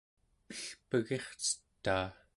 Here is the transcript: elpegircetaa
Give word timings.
elpegircetaa 0.53 2.07